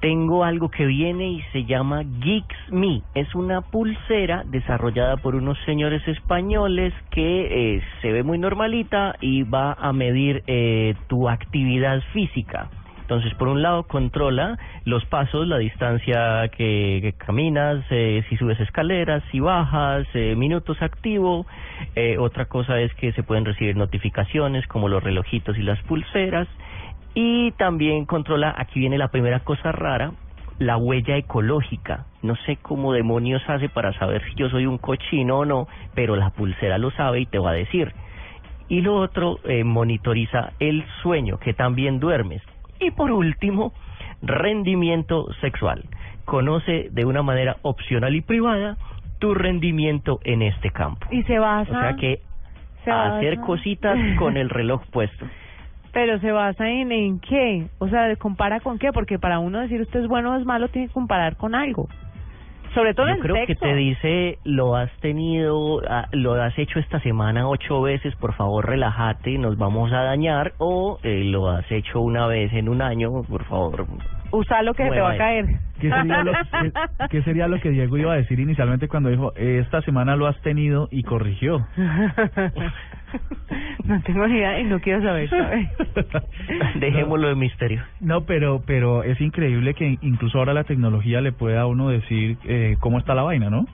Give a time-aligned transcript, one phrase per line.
[0.00, 3.02] tengo algo que viene y se llama Geeks Me.
[3.14, 9.42] Es una pulsera desarrollada por unos señores españoles que eh, se ve muy normalita y
[9.42, 12.68] va a medir eh, tu actividad física.
[13.06, 19.22] Entonces, por un lado, controla los pasos, la distancia que, caminas, eh, si subes escaleras,
[19.30, 21.46] si bajas, eh, minutos activo.
[21.94, 26.48] Eh, otra cosa es que se pueden recibir notificaciones como los relojitos y las pulseras.
[27.18, 30.12] Y también controla, aquí viene la primera cosa rara,
[30.58, 32.04] la huella ecológica.
[32.20, 36.14] No sé cómo demonios hace para saber si yo soy un cochino o no, pero
[36.14, 37.94] la pulsera lo sabe y te va a decir.
[38.68, 42.42] Y lo otro, eh, monitoriza el sueño, que también duermes.
[42.80, 43.72] Y por último,
[44.20, 45.84] rendimiento sexual.
[46.26, 48.76] Conoce de una manera opcional y privada
[49.20, 51.06] tu rendimiento en este campo.
[51.10, 51.78] Y se basa...
[51.78, 52.20] O sea que
[52.84, 55.26] se hacer cositas con el reloj puesto.
[55.96, 57.68] Pero se basa en, en qué?
[57.78, 58.92] O sea, ¿compara con qué?
[58.92, 61.88] Porque para uno decir usted es bueno o es malo, tiene que comparar con algo.
[62.74, 66.80] Sobre todo Yo en creo que te dice, lo has tenido, ah, lo has hecho
[66.80, 71.64] esta semana ocho veces, por favor relájate, nos vamos a dañar, o eh, lo has
[71.72, 73.86] hecho una vez en un año, por favor.
[74.32, 75.46] Usa lo que se te va a caer.
[75.80, 76.72] ¿Qué sería, lo, qué,
[77.08, 80.38] qué sería lo que Diego iba a decir inicialmente cuando dijo, esta semana lo has
[80.42, 81.66] tenido y corrigió?
[83.86, 85.28] no tengo ni idea y no quiero saber.
[85.30, 85.68] ¿sabe?
[86.76, 87.82] Dejémoslo de misterio.
[88.00, 92.36] No, pero pero es increíble que incluso ahora la tecnología le pueda a uno decir
[92.44, 93.66] eh, cómo está la vaina, ¿no?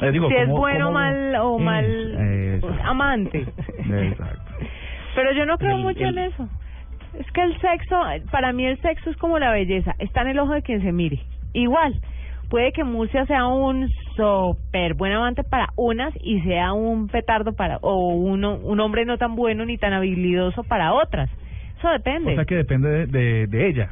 [0.00, 2.82] Eh, digo, si es cómo- bueno o cómo- mal o Es- mal exacto.
[2.84, 3.38] amante.
[3.78, 4.52] Exacto.
[5.14, 6.48] Pero yo no creo El- mucho el- en eso.
[7.18, 8.00] Es que el sexo,
[8.32, 10.90] para mí el sexo es como la belleza, está en el ojo de quien se
[10.90, 11.20] mire.
[11.52, 11.94] Igual,
[12.48, 17.78] puede que Murcia sea un súper buen amante para unas y sea un petardo para,
[17.78, 21.30] o uno, un hombre no tan bueno ni tan habilidoso para otras.
[21.78, 22.32] Eso depende.
[22.32, 23.90] O sea que depende de, de, de ella.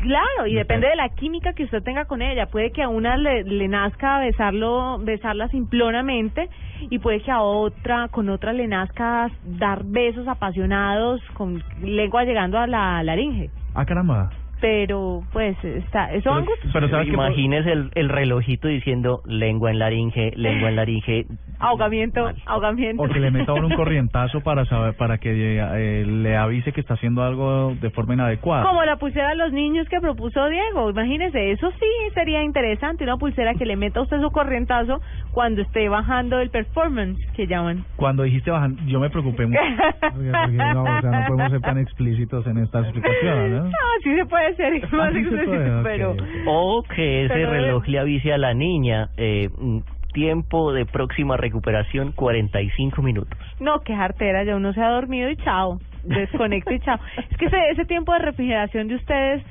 [0.00, 0.88] Claro, y Depende.
[0.88, 2.46] de la química que usted tenga con ella.
[2.46, 6.48] Puede que a una le, le nazca besarlo, besarla simplonamente
[6.88, 12.58] y puede que a otra, con otra le nazca dar besos apasionados con lengua llegando
[12.58, 13.50] a la laringe.
[13.74, 14.30] Ah, caramba.
[14.60, 16.70] Pero, pues, está, eso van gustos.
[16.72, 21.26] Pero sabes que Imagines el, el relojito diciendo lengua en laringe, lengua en laringe.
[21.60, 22.36] Ahogamiento, Mal.
[22.46, 23.02] ahogamiento.
[23.02, 26.94] o que le meta un corrientazo para saber para que eh, le avise que está
[26.94, 28.64] haciendo algo de forma inadecuada.
[28.64, 33.16] Como la pulsera a los niños que propuso Diego, imagínese, eso sí sería interesante, una
[33.16, 35.00] pulsera que le meta a usted su corrientazo
[35.32, 37.84] cuando esté bajando el performance, que llaman.
[37.96, 39.58] Cuando dijiste bajan, yo me preocupé mucho.
[40.00, 43.64] Porque, porque no, o sea, no podemos ser tan explícitos en esta explicación, ¿no?
[43.64, 43.70] No,
[44.02, 46.22] sí se puede ser más Ah, sí se puede, pero ok.
[46.46, 49.78] O que ese Pero- reloj le avise a la niña, eh, mm,
[50.18, 53.38] tiempo de próxima recuperación 45 minutos.
[53.60, 56.98] no, qué jartera, ya uno se ha dormido y chao, desconecto y chao.
[57.30, 59.44] Es que ese, ese tiempo de refrigeración de ustedes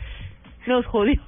[0.67, 1.21] nos jodió.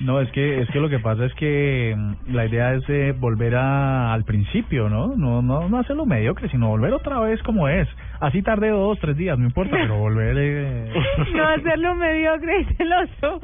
[0.00, 3.12] No, es que es que lo que pasa es que mm, la idea es eh,
[3.18, 5.16] volver a, al principio, ¿no?
[5.16, 7.88] No no no hacerlo mediocre, sino volver otra vez como es.
[8.20, 10.36] Así tarde dos, tres días, no importa, pero volver...
[10.38, 10.92] Eh...
[11.34, 13.40] No hacerlo mediocre y celoso.